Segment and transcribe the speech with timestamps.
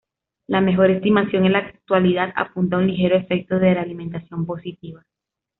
[0.47, 5.03] La mejor estimación en la actualidad apunta a un ligero efecto de realimentación positiva.